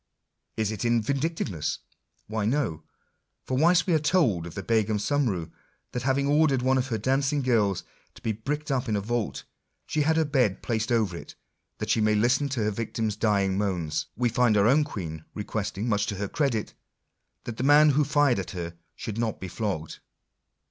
[0.57, 1.77] Is it in vindictaveness?
[2.25, 2.81] Why no:
[3.43, 5.51] for whilst we are told of the Begum Sumroo,
[5.91, 7.83] that having ordered one of her dancing girls
[8.15, 9.43] to he bricked up in a vault,
[9.85, 11.35] she had her bed placed over it,
[11.77, 15.87] that she might listen to her victim's dying moans; we find our own Queen requesting,
[15.87, 16.73] much to her credit,
[17.43, 19.99] that the man who fired at her should not be flogged.